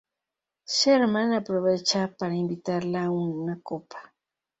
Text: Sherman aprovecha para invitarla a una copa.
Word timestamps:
Sherman 0.65 1.31
aprovecha 1.33 2.07
para 2.17 2.33
invitarla 2.33 3.03
a 3.03 3.11
una 3.11 3.61
copa. 3.61 4.15